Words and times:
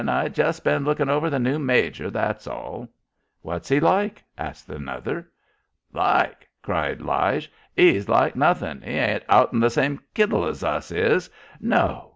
I 0.09 0.29
jest 0.29 0.63
been 0.63 0.83
lookin' 0.83 1.09
over 1.11 1.29
the 1.29 1.37
new 1.37 1.59
major 1.59 2.09
that's 2.09 2.47
all." 2.47 2.89
"What's 3.43 3.69
he 3.69 3.79
like?" 3.79 4.23
asked 4.35 4.67
another. 4.67 5.29
"Like?" 5.93 6.49
cried 6.63 7.01
Lige. 7.01 7.51
"He's 7.75 8.09
like 8.09 8.35
nothin'. 8.35 8.81
He 8.81 8.93
ain't 8.93 9.23
out'n 9.29 9.59
the 9.59 9.69
same 9.69 9.99
kittle 10.15 10.47
as 10.47 10.63
us. 10.63 10.91
No. 11.59 12.09